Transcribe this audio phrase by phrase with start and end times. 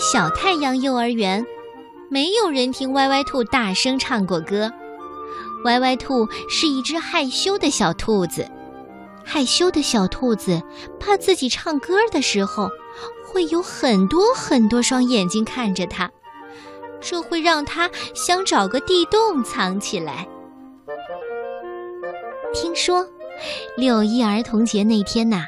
[0.00, 1.46] 小太阳幼儿园，
[2.08, 4.72] 没有人听歪歪兔大声唱过歌。
[5.64, 8.50] 歪歪兔是一只害羞的小兔子，
[9.22, 10.62] 害羞的小兔子
[10.98, 12.70] 怕自己唱歌的时候
[13.26, 16.10] 会有很多很多双眼睛看着它，
[16.98, 20.26] 这会让它想找个地洞藏起来。
[22.54, 23.06] 听说
[23.76, 25.44] 六一儿童节那天呐，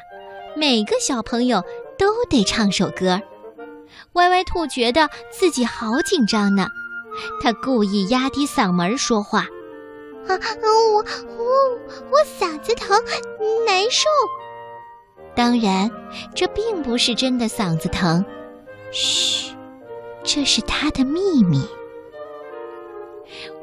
[0.55, 1.63] 每个小朋友
[1.97, 3.19] 都得唱首歌。
[4.13, 6.67] 歪歪兔觉得自己好紧张呢，
[7.41, 9.47] 他故意压低嗓门说话。
[10.27, 11.45] 啊，我我
[12.11, 12.97] 我嗓子疼，
[13.65, 14.09] 难受。
[15.35, 15.89] 当然，
[16.35, 18.23] 这并不是真的嗓子疼。
[18.91, 19.55] 嘘，
[20.23, 21.67] 这是他的秘密。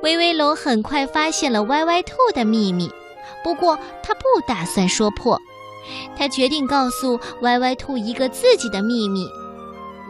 [0.02, 2.90] 威威龙很快发现了歪歪兔的秘密，
[3.44, 5.38] 不过他不打算说破。
[6.16, 9.26] 他决定告诉歪歪兔一个自己的秘密。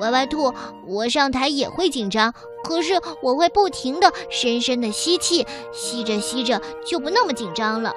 [0.01, 0.53] 歪歪兔，
[0.87, 2.35] 我上台也会紧张。
[2.63, 7.95] 可是我会不停地深深地吸气，吸着吸着就不那么紧张了。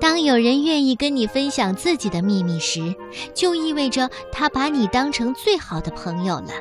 [0.00, 2.94] 当有人愿意跟你分享自己的秘密时，
[3.34, 6.52] 就意味着他把你当成最好的朋友了。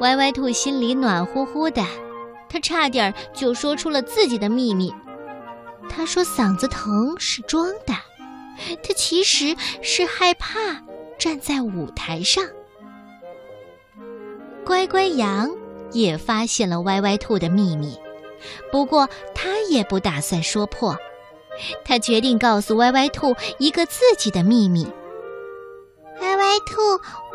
[0.00, 1.84] 歪歪兔心里暖乎乎的，
[2.48, 4.90] 他差点就说出了自己的秘密。
[5.90, 7.92] 他说嗓子疼是装的，
[8.82, 10.82] 他其实是害怕
[11.18, 12.42] 站在舞台上。
[14.70, 15.50] 乖乖羊
[15.90, 17.98] 也发现了歪歪兔的秘密，
[18.70, 20.96] 不过他也不打算说破。
[21.84, 24.86] 他决定告诉歪歪兔一个自己的秘密。
[26.20, 26.76] 歪歪兔，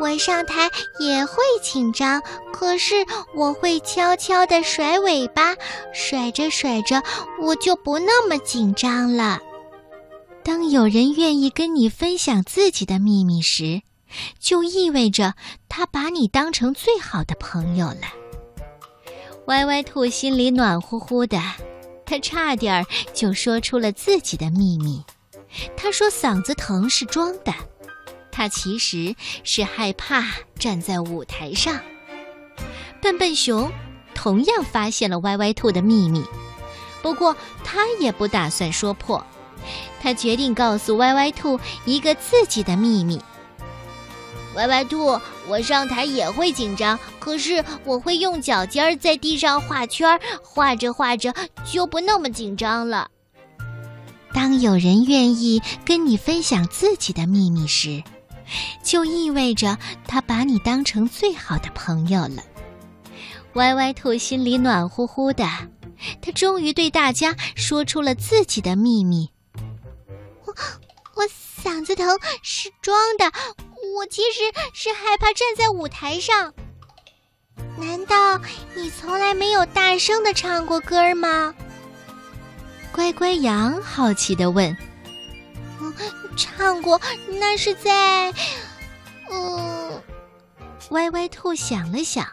[0.00, 2.22] 我上台也会紧张，
[2.54, 2.94] 可是
[3.34, 5.54] 我会悄悄地甩尾巴，
[5.92, 7.02] 甩着甩着，
[7.42, 9.38] 我就不那么紧张了。
[10.42, 13.82] 当有人愿意跟你分享自己的秘密时，
[14.38, 15.34] 就意味着
[15.68, 18.02] 他把你当成最好的朋友了。
[19.46, 21.40] 歪歪兔心里暖乎乎的，
[22.04, 22.84] 他差点
[23.14, 25.04] 就说出了自己的秘密。
[25.76, 27.54] 他说嗓子疼是装的，
[28.32, 29.14] 他其实
[29.44, 30.24] 是害怕
[30.58, 31.80] 站在舞台上。
[33.00, 33.70] 笨笨熊
[34.14, 36.24] 同样发现了歪歪兔的秘密，
[37.02, 39.24] 不过他也不打算说破。
[40.00, 43.20] 他决定告诉歪歪兔一个自己的秘密。
[44.56, 51.32] 歪歪兔，我上台也会紧张，可是我会用脚尖儿在地上画圈，画着画着
[51.64, 53.08] 就不那么紧张了。
[54.32, 58.02] 当有人愿意跟你分享自己的秘密时，
[58.82, 62.42] 就意味着他把你当成最好的朋友了。
[63.54, 65.46] 歪歪兔心里暖乎乎的，
[66.22, 69.28] 他终于对大家说出了自己的秘密。
[70.44, 70.54] 我
[71.14, 71.24] 我
[71.64, 72.06] 嗓子疼
[72.42, 73.30] 是装的。
[73.96, 74.40] 我其实
[74.74, 76.52] 是害怕站在舞台上。
[77.78, 78.38] 难道
[78.74, 81.54] 你从来没有大声的唱过歌吗？
[82.92, 84.76] 乖乖羊好奇的问。
[85.80, 85.94] 嗯，
[86.36, 87.00] 唱过，
[87.40, 88.32] 那是在……
[89.30, 90.02] 嗯。
[90.90, 92.26] 歪歪兔想了想，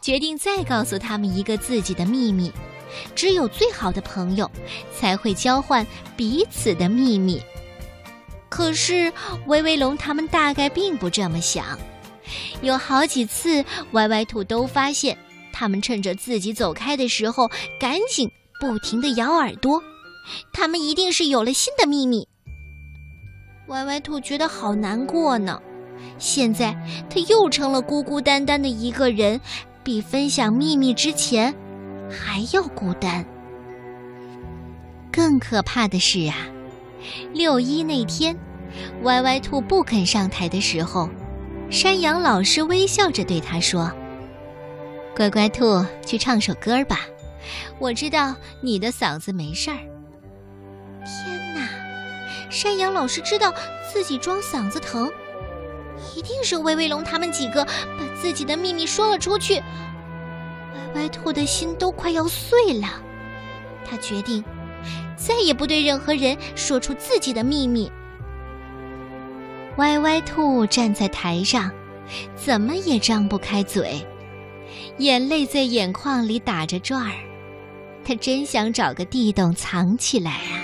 [0.00, 2.50] 决定再告诉他们一个自己的秘密：
[3.14, 4.50] 只有最好的朋友
[4.98, 5.86] 才会交换
[6.16, 7.42] 彼此的秘密。
[8.56, 9.12] 可是，
[9.48, 11.78] 威威龙他们大概并不这么想。
[12.62, 13.62] 有好几次，
[13.92, 15.14] 歪歪兔都发现
[15.52, 18.26] 他们趁着自己走开的时候，赶紧
[18.58, 19.78] 不停地咬耳朵。
[20.54, 22.26] 他们一定是有了新的秘密。
[23.68, 25.60] 歪歪兔觉得好难过呢。
[26.18, 26.74] 现在
[27.10, 29.38] 他又成了孤孤单单的一个人，
[29.84, 31.54] 比分享秘密之前
[32.10, 33.22] 还要孤单。
[35.12, 36.34] 更可怕的是啊！
[37.32, 38.36] 六一那天，
[39.02, 41.08] 歪歪兔不肯上台的时候，
[41.70, 43.90] 山羊老师微笑着对他说
[45.16, 47.00] ：“乖乖兔，去唱首歌吧，
[47.78, 49.78] 我知道你的嗓子没事儿。”
[51.04, 51.68] 天哪！
[52.50, 53.52] 山羊老师知道
[53.92, 55.10] 自己装嗓子疼，
[56.14, 59.56] 一定是威威龙他们几个把自己的秘密说了出去。
[60.94, 62.88] 歪歪兔的心都快要碎了，
[63.84, 64.42] 他决定。
[65.16, 67.90] 再也不对任何人说出自己的秘密。
[69.78, 71.70] 歪歪兔站在台上，
[72.34, 74.06] 怎么也张不开嘴，
[74.98, 77.12] 眼泪在眼眶里打着转儿。
[78.04, 80.54] 他真想找个地洞藏起来啊！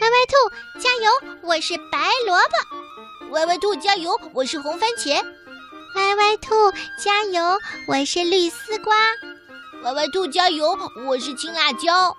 [0.00, 1.10] 歪歪兔加油，
[1.42, 5.14] 我是白萝卜；歪歪兔加油，我是红番茄；
[5.96, 6.54] 歪歪兔
[7.02, 7.58] 加油，
[7.88, 8.94] 我是绿丝瓜。
[9.84, 10.74] 歪歪兔加油！
[11.06, 12.16] 我是青辣椒。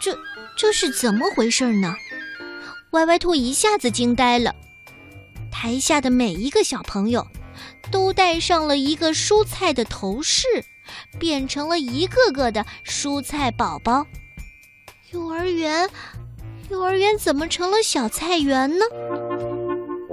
[0.00, 0.18] 这
[0.56, 1.94] 这是怎么回事呢？
[2.90, 4.52] 歪歪兔一下子惊呆了。
[5.52, 7.24] 台下的每一个小朋友
[7.92, 10.48] 都戴上了一个蔬菜的头饰，
[11.16, 14.04] 变成了一个个的蔬菜宝宝。
[15.12, 15.88] 幼儿园，
[16.70, 18.84] 幼儿园怎么成了小菜园呢？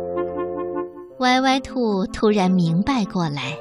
[1.18, 3.58] 歪歪兔突然明白过来，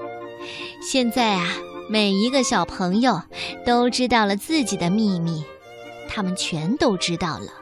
[0.83, 1.49] 现在啊，
[1.91, 3.21] 每一个小朋友
[3.67, 5.43] 都知道了自己的秘密，
[6.09, 7.53] 他们全都知道了。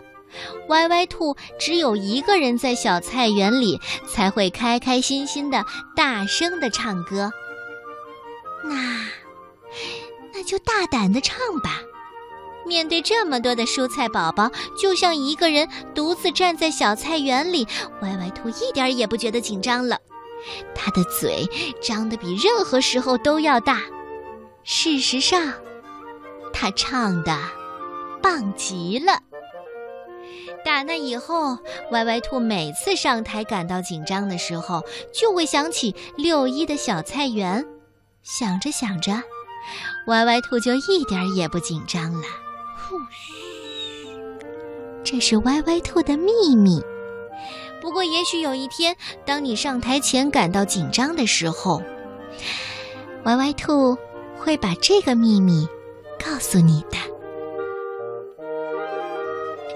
[0.69, 5.65] 歪歪兔只有一个人在小菜园里，才会开开心心的
[5.97, 7.33] 大声的唱歌。
[8.65, 9.09] 那，
[10.35, 11.81] 那就大胆的唱吧。
[12.67, 17.67] 面对这么多的蔬菜宝宝，就像一个人独自站在小菜园里，
[18.03, 19.99] 歪歪兔一点也不觉得紧张了。
[20.75, 21.49] 他的嘴
[21.81, 23.81] 张得比任何时候都要大。
[24.71, 25.55] 事实上，
[26.53, 27.39] 他唱的
[28.23, 29.23] 棒极了。
[30.63, 31.57] 打那以后，
[31.91, 37.65] 歪歪兔每次上台感到紧张的时候，就会想起六一的小菜园。
[38.23, 39.23] 想着想着，
[40.07, 42.27] 歪歪兔就一点也不紧张了。
[45.03, 46.83] 这是歪歪兔的秘密。
[47.81, 48.95] 不过，也许有一天，
[49.25, 51.83] 当你上台前感到紧张的时候，
[53.25, 53.97] 歪歪兔
[54.39, 55.69] 会把这个秘密
[56.25, 56.97] 告诉你的。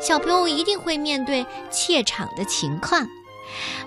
[0.01, 3.07] 小朋友一定会面对怯场的情况。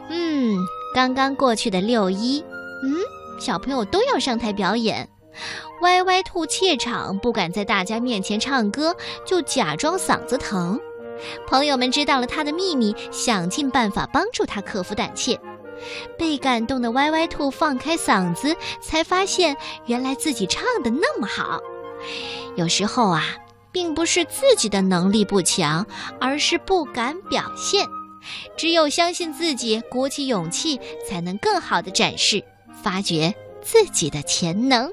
[0.10, 0.56] 嗯，
[0.94, 2.44] 刚刚过去的六一，
[2.84, 2.96] 嗯，
[3.40, 5.10] 小朋友都要上台表演。
[5.82, 8.96] 歪歪兔怯场，不敢在大家面前唱歌，
[9.26, 10.80] 就假装嗓子疼。
[11.48, 15.38] 朋友们知道了他的秘密，想尽办法帮助他克服胆怯。
[16.18, 19.56] 被感动的歪歪兔放开嗓子，才发现
[19.86, 21.60] 原来自己唱的那么好。
[22.56, 23.24] 有时候啊。
[23.76, 25.86] 并不是自己的能力不强，
[26.18, 27.86] 而是不敢表现。
[28.56, 32.42] 只有相信自己，鼓起勇气，才能更好的展示、
[32.82, 34.90] 发掘自己的潜能。